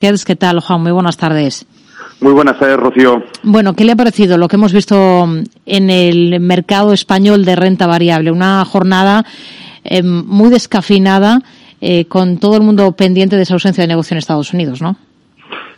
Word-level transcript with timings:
¿Qué 0.00 0.34
tal, 0.34 0.60
Juan? 0.60 0.82
Muy 0.82 0.92
buenas 0.92 1.18
tardes. 1.18 1.66
Muy 2.22 2.32
buenas 2.32 2.58
tardes, 2.58 2.78
Rocío. 2.78 3.22
Bueno, 3.42 3.74
¿qué 3.74 3.84
le 3.84 3.92
ha 3.92 3.96
parecido 3.96 4.38
lo 4.38 4.48
que 4.48 4.56
hemos 4.56 4.72
visto 4.72 5.28
en 5.66 5.90
el 5.90 6.40
mercado 6.40 6.94
español 6.94 7.44
de 7.44 7.54
renta 7.54 7.86
variable? 7.86 8.30
Una 8.30 8.64
jornada 8.64 9.26
eh, 9.84 10.02
muy 10.02 10.48
descafinada, 10.48 11.42
eh, 11.82 12.06
con 12.06 12.38
todo 12.38 12.56
el 12.56 12.62
mundo 12.62 12.92
pendiente 12.92 13.36
de 13.36 13.42
esa 13.42 13.52
ausencia 13.52 13.82
de 13.82 13.88
negocio 13.88 14.14
en 14.14 14.18
Estados 14.18 14.54
Unidos, 14.54 14.80
¿no? 14.80 14.96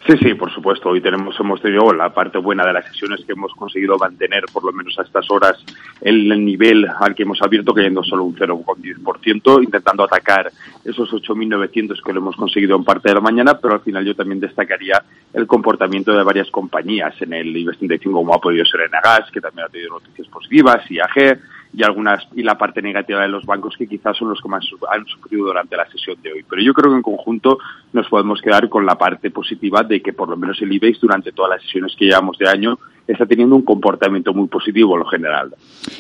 Sí, 0.05 0.17
sí, 0.21 0.35
por 0.35 0.53
supuesto. 0.53 0.89
Hoy 0.89 1.01
tenemos, 1.01 1.39
hemos 1.39 1.63
tenido 1.63 1.93
la 1.93 2.13
parte 2.13 2.39
buena 2.39 2.67
de 2.67 2.73
las 2.73 2.85
sesiones 2.87 3.25
que 3.25 3.35
hemos 3.35 3.53
conseguido 3.53 3.97
mantener, 3.99 4.43
por 4.53 4.65
lo 4.65 4.73
menos 4.73 4.99
a 4.99 5.03
estas 5.03 5.31
horas, 5.31 5.65
el, 6.01 6.29
nivel 6.45 6.89
al 6.99 7.15
que 7.15 7.23
hemos 7.23 7.41
abierto, 7.41 7.73
cayendo 7.73 8.03
solo 8.03 8.25
un 8.25 8.35
0,10%, 8.35 9.63
intentando 9.63 10.03
atacar 10.03 10.51
esos 10.85 11.13
8.900 11.13 12.03
que 12.03 12.13
lo 12.13 12.19
hemos 12.19 12.35
conseguido 12.35 12.75
en 12.75 12.83
parte 12.83 13.11
de 13.11 13.15
la 13.15 13.21
mañana, 13.21 13.59
pero 13.59 13.75
al 13.75 13.81
final 13.81 14.05
yo 14.05 14.17
también 14.17 14.41
destacaría 14.41 15.05
el 15.33 15.47
comportamiento 15.47 16.13
de 16.13 16.25
varias 16.25 16.51
compañías 16.51 17.15
en 17.23 17.35
el 17.35 17.57
IBEX 17.57 17.79
35, 17.79 18.13
como 18.19 18.35
ha 18.35 18.41
podido 18.41 18.65
ser 18.65 18.81
Enagas, 18.81 19.31
que 19.31 19.41
también 19.41 19.67
ha 19.67 19.71
tenido 19.71 19.91
noticias 19.91 20.27
positivas, 20.27 20.83
IAG, 20.91 21.39
y 21.75 21.83
algunas 21.83 22.27
y 22.35 22.43
la 22.43 22.59
parte 22.59 22.83
negativa 22.83 23.23
de 23.23 23.29
los 23.29 23.47
bancos 23.47 23.77
que 23.77 23.87
quizás 23.87 24.17
son 24.17 24.29
los 24.29 24.41
que 24.41 24.49
más 24.49 24.65
han 24.91 25.07
sufrido 25.07 25.47
durante 25.47 25.77
la 25.77 25.89
sesión 25.91 26.17
de 26.23 26.33
hoy. 26.33 26.45
Pero 26.49 26.63
yo 26.63 26.75
creo 26.75 26.91
que 26.91 26.97
en 26.97 27.03
conjunto 27.03 27.59
nos 27.93 28.09
podemos 28.09 28.41
quedar 28.41 28.69
con 28.69 28.85
la 28.85 28.97
parte 28.97 29.31
positiva 29.31 29.83
de 29.83 30.01
que 30.03 30.13
por 30.13 30.29
lo 30.29 30.37
menos 30.37 30.61
el 30.61 30.73
IBEX 30.73 31.01
durante 31.01 31.33
todas 31.33 31.53
las 31.53 31.63
sesiones 31.63 31.95
que 31.97 32.07
llevamos 32.07 32.37
de 32.39 32.49
año 32.49 32.79
está 33.07 33.27
teniendo 33.27 33.57
un 33.57 33.63
comportamiento 33.63 34.33
muy 34.33 34.49
positivo 34.49 34.95
en 34.95 35.01
lo 35.01 35.07
general. 35.07 35.55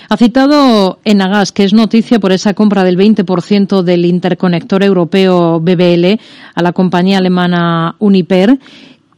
Ha 0.08 0.16
citado 0.16 0.98
Enagas, 1.04 1.52
que 1.52 1.64
es 1.64 1.72
noticia 1.72 2.20
por 2.20 2.32
esa 2.32 2.54
compra 2.54 2.84
del 2.84 2.96
20% 2.96 3.82
del 3.82 4.04
interconector 4.04 4.82
europeo 4.82 5.60
BBL 5.60 6.20
a 6.54 6.62
la 6.62 6.72
compañía 6.72 7.18
alemana 7.18 7.96
Uniper. 7.98 8.58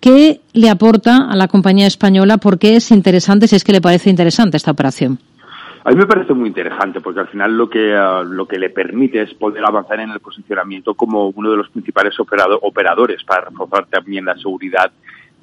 ¿Qué 0.00 0.41
le 0.52 0.70
aporta 0.70 1.28
a 1.30 1.36
la 1.36 1.48
compañía 1.48 1.86
española? 1.86 2.38
¿Por 2.38 2.58
qué 2.58 2.77
es 2.77 2.91
interesante, 2.91 3.48
si 3.48 3.56
es 3.56 3.64
que 3.64 3.72
le 3.72 3.80
parece 3.80 4.10
interesante 4.10 4.56
esta 4.56 4.70
operación? 4.70 5.19
A 5.86 5.90
mí 5.90 5.96
me 5.96 6.06
parece 6.06 6.32
muy 6.32 6.48
interesante 6.48 7.02
porque 7.02 7.20
al 7.20 7.28
final 7.28 7.58
lo 7.58 7.68
que, 7.68 7.94
ah, 7.94 8.22
lo 8.27 8.48
que 8.48 8.58
le 8.58 8.70
permite 8.70 9.20
es 9.20 9.34
poder 9.34 9.62
avanzar 9.66 10.00
en 10.00 10.10
el 10.10 10.20
posicionamiento 10.20 10.94
como 10.94 11.28
uno 11.28 11.50
de 11.50 11.58
los 11.58 11.68
principales 11.68 12.14
operadores 12.18 13.22
para 13.24 13.50
reforzar 13.50 13.84
también 13.86 14.24
la 14.24 14.34
seguridad 14.38 14.91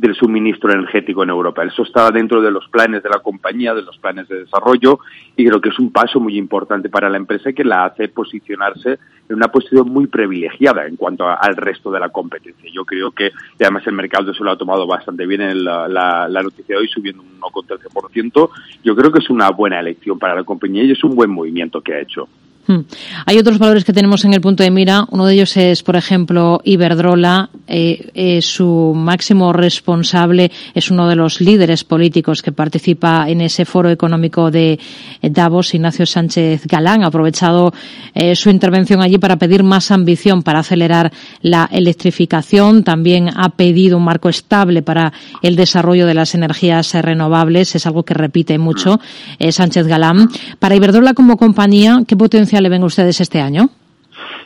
del 0.01 0.15
suministro 0.15 0.71
energético 0.73 1.21
en 1.21 1.29
Europa. 1.29 1.63
Eso 1.63 1.83
está 1.83 2.09
dentro 2.09 2.41
de 2.41 2.49
los 2.49 2.67
planes 2.69 3.03
de 3.03 3.09
la 3.09 3.19
compañía, 3.19 3.75
de 3.75 3.83
los 3.83 3.99
planes 3.99 4.27
de 4.27 4.39
desarrollo, 4.39 4.99
y 5.37 5.45
creo 5.45 5.61
que 5.61 5.69
es 5.69 5.77
un 5.77 5.91
paso 5.91 6.19
muy 6.19 6.37
importante 6.37 6.89
para 6.89 7.07
la 7.07 7.17
empresa 7.17 7.53
que 7.53 7.63
la 7.63 7.85
hace 7.85 8.07
posicionarse 8.07 8.97
en 9.29 9.35
una 9.35 9.49
posición 9.49 9.89
muy 9.89 10.07
privilegiada 10.07 10.87
en 10.87 10.95
cuanto 10.95 11.29
al 11.29 11.55
resto 11.55 11.91
de 11.91 11.99
la 11.99 12.09
competencia. 12.09 12.67
Yo 12.73 12.83
creo 12.83 13.11
que, 13.11 13.29
además 13.59 13.85
el 13.85 13.93
mercado 13.93 14.33
se 14.33 14.43
lo 14.43 14.49
ha 14.49 14.57
tomado 14.57 14.87
bastante 14.87 15.27
bien 15.27 15.41
en 15.41 15.63
la, 15.63 15.87
la 15.87 16.41
noticia 16.41 16.75
de 16.75 16.81
hoy, 16.81 16.87
subiendo 16.87 17.21
un 17.21 17.39
1,13%. 17.39 18.49
Yo 18.83 18.95
creo 18.95 19.11
que 19.11 19.19
es 19.19 19.29
una 19.29 19.51
buena 19.51 19.79
elección 19.79 20.17
para 20.17 20.33
la 20.33 20.43
compañía 20.43 20.83
y 20.83 20.91
es 20.91 21.03
un 21.03 21.15
buen 21.15 21.29
movimiento 21.29 21.79
que 21.79 21.93
ha 21.93 21.99
hecho. 21.99 22.27
Hmm. 22.67 22.81
Hay 23.25 23.37
otros 23.37 23.59
valores 23.59 23.83
que 23.83 23.93
tenemos 23.93 24.23
en 24.25 24.33
el 24.33 24.41
punto 24.41 24.63
de 24.63 24.71
mira. 24.71 25.05
Uno 25.09 25.25
de 25.25 25.33
ellos 25.33 25.57
es, 25.57 25.83
por 25.83 25.95
ejemplo, 25.95 26.61
Iberdrola. 26.63 27.49
Eh, 27.73 28.39
su 28.41 28.93
máximo 28.93 29.53
responsable 29.53 30.51
es 30.73 30.91
uno 30.91 31.07
de 31.07 31.15
los 31.15 31.39
líderes 31.39 31.85
políticos 31.85 32.41
que 32.41 32.51
participa 32.51 33.29
en 33.29 33.39
ese 33.39 33.63
foro 33.63 33.89
económico 33.89 34.51
de 34.51 34.77
Davos, 35.21 35.73
Ignacio 35.73 36.05
Sánchez 36.05 36.67
Galán. 36.67 37.03
Ha 37.03 37.07
aprovechado 37.07 37.73
eh, 38.13 38.35
su 38.35 38.49
intervención 38.49 39.01
allí 39.01 39.17
para 39.17 39.37
pedir 39.37 39.63
más 39.63 39.89
ambición 39.91 40.43
para 40.43 40.59
acelerar 40.59 41.13
la 41.41 41.69
electrificación. 41.71 42.83
También 42.83 43.29
ha 43.35 43.49
pedido 43.49 43.97
un 43.97 44.03
marco 44.03 44.27
estable 44.27 44.81
para 44.81 45.13
el 45.41 45.55
desarrollo 45.55 46.05
de 46.05 46.13
las 46.13 46.35
energías 46.35 46.93
renovables. 46.93 47.73
Es 47.75 47.85
algo 47.87 48.03
que 48.03 48.13
repite 48.13 48.57
mucho 48.57 48.99
eh, 49.39 49.51
Sánchez 49.51 49.87
Galán. 49.87 50.29
Para 50.59 50.75
Iberdrola 50.75 51.13
como 51.13 51.37
compañía, 51.37 52.03
¿qué 52.05 52.17
potencial 52.17 52.63
le 52.63 52.69
ven 52.69 52.83
ustedes 52.83 53.21
este 53.21 53.39
año? 53.39 53.69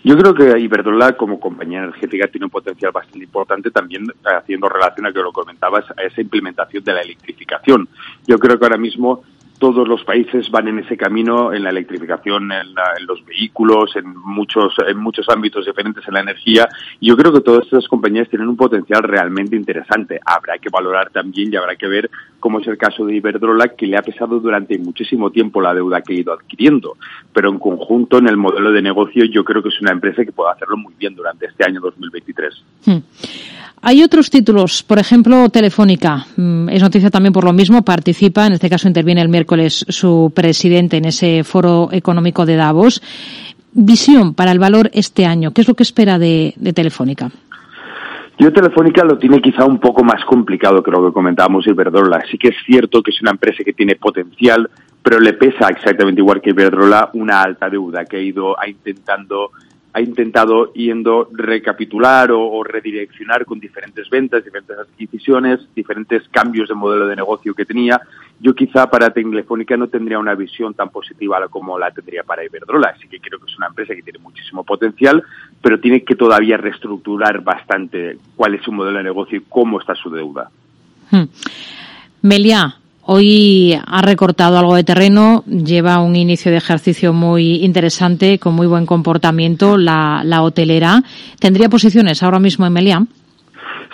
Yo 0.05 0.15
creo 0.15 0.35
que 0.35 0.59
Iberdrola 0.59 1.17
como 1.17 1.39
compañía 1.39 1.79
energética 1.79 2.27
tiene 2.27 2.45
un 2.45 2.51
potencial 2.51 2.91
bastante 2.91 3.23
importante 3.23 3.71
también 3.71 4.05
haciendo 4.23 4.69
relación 4.69 5.07
a 5.07 5.11
que 5.11 5.17
lo 5.17 5.31
comentabas 5.31 5.83
a 5.97 6.03
esa 6.03 6.21
implementación 6.21 6.83
de 6.83 6.93
la 6.93 7.01
electrificación. 7.01 7.89
Yo 8.27 8.37
creo 8.37 8.59
que 8.59 8.65
ahora 8.65 8.77
mismo 8.77 9.23
todos 9.57 9.87
los 9.87 10.03
países 10.03 10.49
van 10.49 10.67
en 10.67 10.79
ese 10.79 10.97
camino 10.97 11.53
en 11.53 11.63
la 11.63 11.69
electrificación, 11.69 12.51
en, 12.51 12.73
los 13.07 13.23
vehículos, 13.25 13.95
en 13.95 14.15
muchos, 14.17 14.73
en 14.85 14.97
muchos 14.97 15.27
ámbitos 15.29 15.65
diferentes 15.65 16.03
en 16.07 16.13
la 16.13 16.21
energía. 16.21 16.67
Y 16.99 17.07
yo 17.07 17.17
creo 17.17 17.31
que 17.31 17.41
todas 17.41 17.63
estas 17.63 17.87
compañías 17.87 18.29
tienen 18.29 18.49
un 18.49 18.57
potencial 18.57 19.03
realmente 19.03 19.55
interesante. 19.55 20.19
Habrá 20.25 20.57
que 20.57 20.69
valorar 20.69 21.09
también 21.09 21.51
y 21.51 21.55
habrá 21.55 21.75
que 21.75 21.87
ver 21.87 22.09
cómo 22.39 22.59
es 22.59 22.67
el 22.67 22.77
caso 22.77 23.05
de 23.05 23.15
Iberdrola, 23.15 23.69
que 23.69 23.87
le 23.87 23.97
ha 23.97 24.01
pesado 24.01 24.39
durante 24.39 24.77
muchísimo 24.77 25.31
tiempo 25.31 25.61
la 25.61 25.73
deuda 25.73 26.01
que 26.01 26.13
ha 26.13 26.19
ido 26.19 26.33
adquiriendo. 26.33 26.97
Pero 27.33 27.49
en 27.49 27.59
conjunto, 27.59 28.17
en 28.17 28.27
el 28.27 28.37
modelo 28.37 28.71
de 28.71 28.81
negocio, 28.81 29.25
yo 29.25 29.43
creo 29.43 29.63
que 29.63 29.69
es 29.69 29.81
una 29.81 29.91
empresa 29.91 30.23
que 30.25 30.31
puede 30.31 30.51
hacerlo 30.51 30.77
muy 30.77 30.93
bien 30.97 31.15
durante 31.15 31.45
este 31.47 31.65
año 31.65 31.79
2023. 31.81 32.63
Hay 33.87 34.01
otros 34.01 34.31
títulos, 34.31 34.81
por 34.81 34.97
ejemplo, 34.97 35.47
Telefónica. 35.49 36.25
Mm, 36.37 36.69
es 36.69 36.81
noticia 36.81 37.11
también 37.11 37.33
por 37.33 37.43
lo 37.43 37.53
mismo, 37.53 37.85
participa, 37.85 38.47
en 38.47 38.53
este 38.53 38.67
caso 38.67 38.87
interviene 38.87 39.21
el 39.21 39.29
miércoles 39.29 39.45
su 39.69 40.31
presidente 40.35 40.97
en 40.97 41.05
ese 41.05 41.43
foro 41.43 41.89
económico 41.91 42.45
de 42.45 42.55
Davos. 42.55 43.01
Visión 43.73 44.33
para 44.33 44.51
el 44.51 44.59
valor 44.59 44.89
este 44.93 45.25
año. 45.25 45.51
¿Qué 45.51 45.61
es 45.61 45.67
lo 45.67 45.73
que 45.73 45.83
espera 45.83 46.17
de, 46.17 46.53
Telefónica? 46.73 47.29
Yo 48.37 48.51
Telefónica 48.51 49.03
lo 49.03 49.17
tiene 49.17 49.41
quizá 49.41 49.65
un 49.65 49.79
poco 49.79 50.03
más 50.03 50.23
complicado 50.25 50.83
que 50.83 50.91
lo 50.91 51.05
que 51.05 51.13
comentábamos 51.13 51.67
Iberdrola. 51.67 52.23
Sí 52.29 52.37
que 52.37 52.49
es 52.49 52.55
cierto 52.65 53.01
que 53.01 53.11
es 53.11 53.21
una 53.21 53.31
empresa 53.31 53.63
que 53.63 53.73
tiene 53.73 53.95
potencial, 53.95 54.69
pero 55.01 55.19
le 55.19 55.33
pesa 55.33 55.67
exactamente 55.69 56.21
igual 56.21 56.41
que 56.41 56.51
Iberdrola 56.51 57.09
una 57.13 57.41
alta 57.41 57.69
deuda 57.69 58.05
que 58.05 58.17
ha 58.17 58.21
ido 58.21 58.59
a 58.59 58.67
intentando 58.67 59.51
ha 59.95 60.01
intentado 60.01 60.73
yendo 60.73 61.29
recapitular 61.31 62.29
o, 62.29 62.61
redireccionar 62.65 63.45
con 63.45 63.61
diferentes 63.61 64.09
ventas, 64.09 64.43
diferentes 64.43 64.77
adquisiciones, 64.77 65.61
diferentes 65.73 66.27
cambios 66.27 66.67
de 66.67 66.75
modelo 66.75 67.07
de 67.07 67.15
negocio 67.15 67.53
que 67.53 67.63
tenía. 67.63 68.01
Yo 68.41 68.53
quizá 68.53 68.89
para 68.89 69.11
Telefónica 69.11 69.77
no 69.77 69.87
tendría 69.87 70.19
una 70.19 70.35
visión 70.35 70.73
tan 70.73 70.89
positiva 70.89 71.47
como 71.47 71.79
la 71.79 71.91
tendría 71.91 72.23
para 72.23 72.43
Iberdrola, 72.43 72.93
así 72.93 73.07
que 73.07 73.21
creo 73.21 73.39
que 73.39 73.49
es 73.49 73.57
una 73.57 73.67
empresa 73.67 73.95
que 73.95 74.01
tiene 74.01 74.19
muchísimo 74.19 74.65
potencial, 74.65 75.23
pero 75.61 75.79
tiene 75.79 76.03
que 76.03 76.15
todavía 76.15 76.57
reestructurar 76.57 77.41
bastante 77.41 78.17
cuál 78.35 78.55
es 78.55 78.63
su 78.63 78.73
modelo 78.73 78.97
de 78.97 79.03
negocio 79.05 79.37
y 79.37 79.45
cómo 79.47 79.79
está 79.79 79.95
su 79.95 80.09
deuda. 80.09 80.49
Hmm. 81.09 81.23
Hoy 83.07 83.77
ha 83.85 84.01
recortado 84.01 84.57
algo 84.57 84.73
de 84.73 84.83
terreno, 84.83 85.43
lleva 85.45 85.99
un 85.99 86.15
inicio 86.15 86.51
de 86.51 86.57
ejercicio 86.57 87.13
muy 87.13 87.63
interesante, 87.63 88.39
con 88.39 88.55
muy 88.55 88.65
buen 88.65 88.87
comportamiento, 88.87 89.77
la, 89.77 90.41
hotelera. 90.41 91.03
¿Tendría 91.39 91.69
posiciones 91.69 92.23
ahora 92.23 92.39
mismo 92.39 92.65
en? 92.65 93.05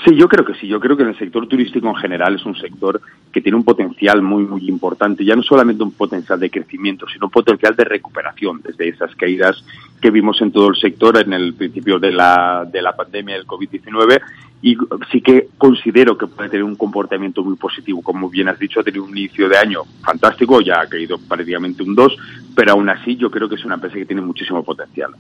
Sí, 0.05 0.15
yo 0.15 0.29
creo 0.29 0.45
que 0.45 0.53
sí. 0.53 0.65
Yo 0.65 0.79
creo 0.79 0.95
que 0.95 1.03
en 1.03 1.09
el 1.09 1.17
sector 1.17 1.45
turístico 1.45 1.89
en 1.89 1.95
general 1.95 2.35
es 2.35 2.45
un 2.45 2.55
sector 2.55 3.01
que 3.33 3.41
tiene 3.41 3.57
un 3.57 3.65
potencial 3.65 4.21
muy, 4.21 4.45
muy 4.45 4.65
importante. 4.69 5.25
Ya 5.25 5.35
no 5.35 5.43
solamente 5.43 5.83
un 5.83 5.91
potencial 5.91 6.39
de 6.39 6.49
crecimiento, 6.49 7.05
sino 7.11 7.25
un 7.25 7.31
potencial 7.31 7.75
de 7.75 7.83
recuperación 7.83 8.61
desde 8.63 8.87
esas 8.87 9.13
caídas 9.17 9.61
que 10.01 10.11
vimos 10.11 10.41
en 10.41 10.51
todo 10.51 10.69
el 10.69 10.75
sector 10.75 11.17
en 11.21 11.33
el 11.33 11.53
principio 11.53 11.99
de 11.99 12.11
la, 12.11 12.67
de 12.69 12.81
la 12.81 12.95
pandemia 12.95 13.35
del 13.35 13.45
COVID-19 13.45 14.19
y 14.63 14.75
sí 15.11 15.21
que 15.21 15.49
considero 15.57 16.17
que 16.17 16.27
puede 16.27 16.49
tener 16.49 16.63
un 16.63 16.75
comportamiento 16.75 17.43
muy 17.43 17.55
positivo. 17.55 18.01
Como 18.01 18.29
bien 18.29 18.47
has 18.47 18.59
dicho, 18.59 18.79
ha 18.79 18.83
tenido 18.83 19.03
un 19.03 19.17
inicio 19.17 19.49
de 19.49 19.57
año 19.57 19.81
fantástico, 20.03 20.61
ya 20.61 20.81
ha 20.81 20.87
caído 20.87 21.17
prácticamente 21.17 21.83
un 21.83 21.95
2, 21.95 22.17
pero 22.55 22.73
aún 22.73 22.89
así 22.89 23.15
yo 23.15 23.31
creo 23.31 23.49
que 23.49 23.55
es 23.55 23.65
una 23.65 23.75
empresa 23.75 23.95
que 23.95 24.05
tiene 24.05 24.21
muchísimo 24.21 24.63
potencial. 24.63 25.11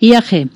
IAG. 0.00 0.48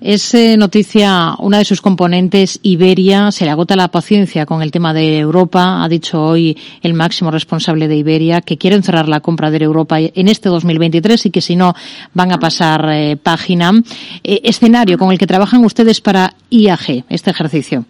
Es 0.00 0.34
eh, 0.34 0.56
noticia 0.56 1.34
una 1.40 1.58
de 1.58 1.66
sus 1.66 1.82
componentes, 1.82 2.58
Iberia, 2.62 3.30
se 3.30 3.44
le 3.44 3.50
agota 3.50 3.76
la 3.76 3.88
paciencia 3.88 4.46
con 4.46 4.62
el 4.62 4.70
tema 4.70 4.94
de 4.94 5.18
Europa. 5.18 5.84
Ha 5.84 5.88
dicho 5.90 6.22
hoy 6.22 6.56
el 6.82 6.94
máximo 6.94 7.30
responsable 7.30 7.86
de 7.86 7.96
Iberia 7.96 8.40
que 8.40 8.56
quieren 8.56 8.82
cerrar 8.82 9.08
la 9.08 9.20
compra 9.20 9.50
de 9.50 9.62
Europa 9.62 10.00
en 10.00 10.28
este 10.28 10.48
2023 10.48 11.26
y 11.26 11.30
que 11.30 11.42
si 11.42 11.54
no 11.54 11.74
van 12.14 12.32
a 12.32 12.38
pasar 12.38 12.88
eh, 12.90 13.18
página. 13.22 13.72
Eh, 14.24 14.40
escenario 14.44 14.96
con 14.96 15.12
el 15.12 15.18
que 15.18 15.26
trabajan 15.26 15.62
ustedes 15.66 16.00
para 16.00 16.32
IAG, 16.48 17.04
este 17.10 17.30
ejercicio. 17.30 17.84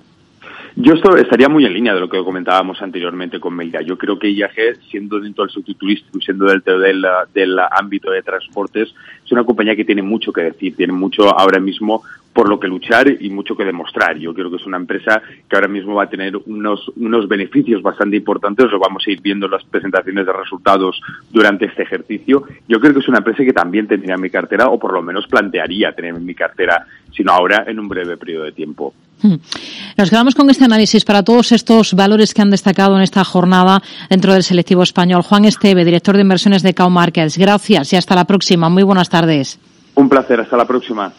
Yo 0.77 0.95
esto 0.95 1.17
estaría 1.17 1.49
muy 1.49 1.65
en 1.65 1.75
línea 1.75 1.95
de 1.95 2.01
lo 2.01 2.09
que 2.09 2.23
comentábamos 2.23 2.81
anteriormente 2.81 3.41
con 3.41 3.55
Melga. 3.55 3.83
Yo 3.83 3.99
creo 3.99 4.19
que 4.19 4.31
IAG, 4.31 4.79
siendo 4.91 5.19
dentro 5.19 5.45
del 5.45 5.53
sector 5.53 5.75
turístico 5.75 6.19
y 6.19 6.23
siendo 6.23 6.47
del, 6.47 6.63
del, 6.63 7.05
del, 7.35 7.59
ámbito 7.59 8.11
de 8.11 8.23
transportes, 8.23 8.95
es 9.31 9.33
una 9.33 9.45
compañía 9.45 9.77
que 9.77 9.85
tiene 9.85 10.03
mucho 10.03 10.33
que 10.33 10.41
decir, 10.41 10.75
tiene 10.75 10.93
mucho 10.93 11.23
ahora 11.39 11.61
mismo 11.61 12.03
por 12.33 12.49
lo 12.49 12.59
que 12.59 12.67
luchar 12.67 13.07
y 13.21 13.31
mucho 13.31 13.57
que 13.57 13.65
demostrar. 13.65 14.19
Yo 14.19 14.35
creo 14.35 14.51
que 14.51 14.57
es 14.57 14.67
una 14.67 14.77
empresa 14.77 15.23
que 15.49 15.57
ahora 15.57 15.69
mismo 15.69 15.95
va 15.95 16.05
a 16.05 16.09
tener 16.09 16.37
unos, 16.47 16.91
unos 16.97 17.29
beneficios 17.29 17.81
bastante 17.81 18.17
importantes, 18.17 18.69
lo 18.73 18.81
vamos 18.81 19.05
a 19.07 19.11
ir 19.11 19.21
viendo 19.21 19.47
en 19.47 19.53
las 19.53 19.63
presentaciones 19.63 20.27
de 20.27 20.33
resultados 20.33 21.01
durante 21.31 21.67
este 21.67 21.85
ejercicio. 21.85 22.43
Yo 22.67 22.81
creo 22.81 22.93
que 22.93 22.99
es 22.99 23.09
una 23.09 23.19
empresa 23.19 23.45
que 23.45 23.53
también 23.53 23.87
tendría 23.87 24.17
en 24.17 24.21
mi 24.21 24.31
cartera, 24.31 24.67
o 24.67 24.81
por 24.81 24.93
lo 24.93 25.01
menos 25.01 25.29
plantearía 25.29 25.93
tener 25.93 26.17
en 26.17 26.27
mi 26.27 26.35
cartera, 26.35 26.85
sino 27.15 27.31
ahora 27.31 27.65
en 27.69 27.79
un 27.79 27.89
breve 27.89 28.17
periodo 28.17 28.47
de 28.47 28.53
tiempo. 28.53 28.93
Hmm. 29.23 29.37
Nos 29.99 30.09
quedamos 30.09 30.35
con 30.35 30.49
este 30.49 30.65
análisis 30.65 31.05
para 31.05 31.23
todos 31.23 31.53
estos 31.53 31.93
valores 31.95 32.33
que 32.33 32.41
han 32.41 32.51
destacado 32.51 32.97
en 32.97 33.03
esta 33.03 33.23
jornada 33.23 33.83
dentro 34.09 34.33
del 34.33 34.43
selectivo 34.43 34.83
español. 34.83 35.23
Juan 35.23 35.45
Esteve, 35.45 35.85
director 35.85 36.17
de 36.17 36.23
inversiones 36.23 36.63
de 36.63 36.75
Cow 36.75 36.89
Markets. 36.89 37.37
Gracias 37.37 37.93
y 37.93 37.97
hasta 37.97 38.15
la 38.15 38.25
próxima. 38.25 38.71
Muy 38.71 38.83
buenas 38.83 39.11
Un 39.95 40.09
placer. 40.09 40.41
Hasta 40.41 40.57
la 40.57 40.67
próxima. 40.67 41.13